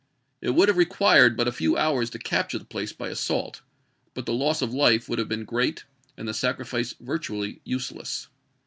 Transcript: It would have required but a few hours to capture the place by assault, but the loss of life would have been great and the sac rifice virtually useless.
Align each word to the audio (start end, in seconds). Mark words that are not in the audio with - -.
It 0.41 0.55
would 0.55 0.67
have 0.67 0.77
required 0.77 1.37
but 1.37 1.47
a 1.47 1.51
few 1.51 1.77
hours 1.77 2.09
to 2.09 2.17
capture 2.17 2.57
the 2.57 2.65
place 2.65 2.91
by 2.91 3.09
assault, 3.09 3.61
but 4.15 4.25
the 4.25 4.33
loss 4.33 4.63
of 4.63 4.73
life 4.73 5.07
would 5.07 5.19
have 5.19 5.29
been 5.29 5.45
great 5.45 5.83
and 6.17 6.27
the 6.27 6.33
sac 6.33 6.57
rifice 6.57 6.95
virtually 6.99 7.61
useless. 7.65 8.27